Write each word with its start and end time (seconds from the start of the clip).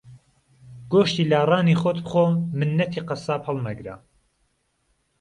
گۆشتی 0.91 1.23
لاڕانی 1.31 1.75
خۆت 1.81 1.97
بخۆ 2.05 2.25
مننهتی 2.57 3.01
قهساب 3.07 3.41
ههڵمهگره 3.47 3.95